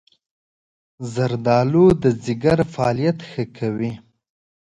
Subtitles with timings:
[1.13, 3.91] زردآلو د ځيګر فعالیت ښه کوي.